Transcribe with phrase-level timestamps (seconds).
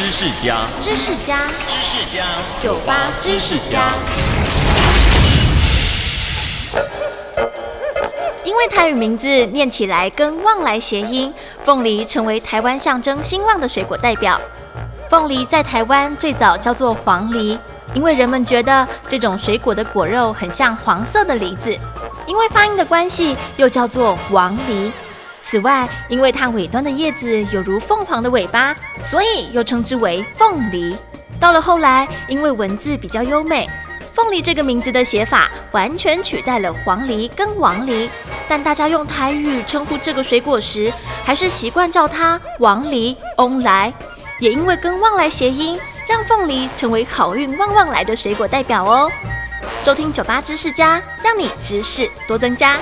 [0.00, 1.36] 知识家，知识家，
[1.68, 2.24] 知识家，
[2.62, 3.92] 酒吧知识家。
[8.42, 11.30] 因为台语名字念起来跟旺来谐音，
[11.62, 14.40] 凤梨成为台湾象征兴旺的水果代表。
[15.10, 17.58] 凤梨在台湾最早叫做黄梨，
[17.92, 21.76] 因为人们觉得这种水果的果肉很像黄色的梨子，
[22.26, 24.90] 因为发音的关系又叫做黄梨。
[25.50, 28.72] 此外，因为它尾端的叶子有如凤凰的尾巴，
[29.02, 30.96] 所以又称之为凤梨。
[31.40, 33.68] 到了后来，因为文字比较优美，
[34.14, 38.08] 凤梨这个名字的写法完全取代了黄梨跟王梨。
[38.48, 40.92] 但大家用台语称呼这个水果时，
[41.24, 43.92] 还是习惯叫它王梨、翁来。
[44.38, 45.76] 也因为跟旺来谐音，
[46.08, 49.10] 让凤梨成为好运旺旺来的水果代表哦。
[49.82, 52.76] 收听酒吧知识家，让你知识多增加。